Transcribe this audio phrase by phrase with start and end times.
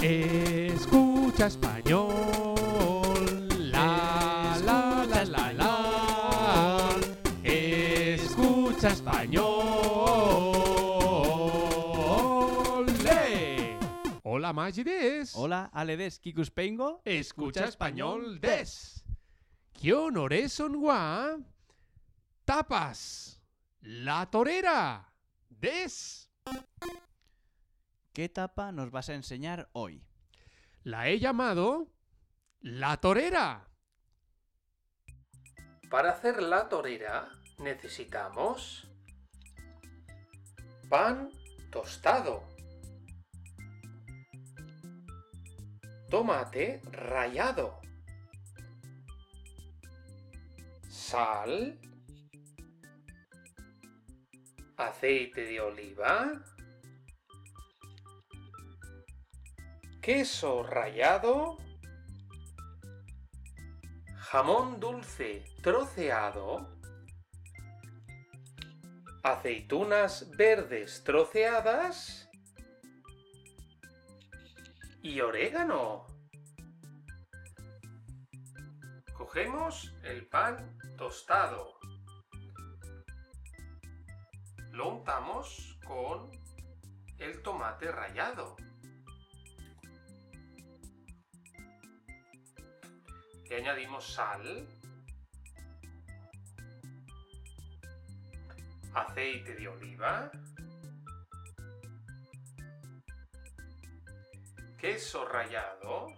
[0.00, 2.06] Escucha español.
[3.58, 6.96] La, la, la, la, la.
[7.42, 9.46] Escucha español.
[13.02, 13.76] ¡Le!
[14.22, 15.32] Hola, Magides.
[15.34, 17.02] Hola, Aledes Kikuspengo.
[17.04, 19.04] Escucha español des.
[19.72, 21.38] ¿Qué son gua?
[22.44, 23.42] Tapas.
[23.80, 25.12] La torera.
[25.48, 26.30] Des.
[28.18, 30.04] ¿Qué tapa nos vas a enseñar hoy?
[30.82, 31.86] La he llamado
[32.58, 33.68] la torera.
[35.88, 37.28] Para hacer la torera
[37.58, 38.90] necesitamos
[40.88, 41.30] pan
[41.70, 42.42] tostado,
[46.10, 47.80] tomate rallado,
[50.88, 51.78] sal,
[54.76, 56.32] aceite de oliva,
[60.00, 61.58] queso rallado,
[64.16, 66.78] jamón dulce troceado,
[69.22, 72.28] aceitunas verdes troceadas
[75.02, 76.06] y orégano.
[79.12, 81.78] Cogemos el pan tostado.
[84.70, 86.30] Lo untamos con
[87.18, 88.56] el tomate rallado.
[93.48, 94.68] Le añadimos sal,
[98.94, 100.30] aceite de oliva,
[104.78, 106.08] queso rallado,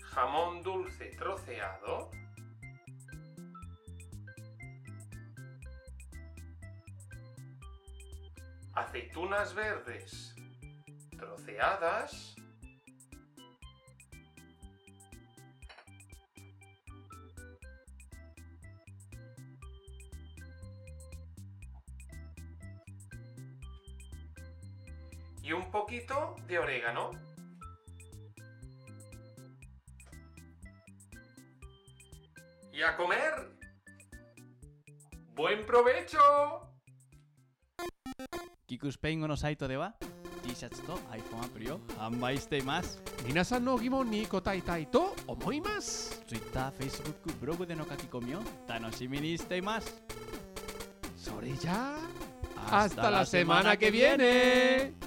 [0.00, 2.10] jamón dulce troceado,
[8.74, 10.34] aceitunas verdes
[11.18, 12.34] troceadas,
[25.42, 27.10] y un poquito de orégano.
[32.72, 33.52] Y a comer.
[35.34, 36.71] ¡Buen provecho!
[38.71, 39.93] キクスペイン語のサイトでは
[40.43, 43.01] T シャツと iPhone アプリを販売しています。
[43.25, 46.23] 皆さんの疑問に答えたいと思います。
[46.27, 50.01] Twitter、Facebook、ブログでの書き込みを楽しみにしています。
[51.17, 52.27] それじゃあ、
[52.69, 55.00] hasta la semana que viene.